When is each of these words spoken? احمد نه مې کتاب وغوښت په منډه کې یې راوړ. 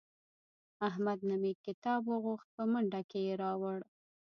احمد 0.89 1.19
نه 1.29 1.35
مې 1.41 1.51
کتاب 1.65 2.01
وغوښت 2.07 2.47
په 2.55 2.63
منډه 2.71 3.01
کې 3.09 3.19
یې 3.27 3.33
راوړ. 3.43 3.79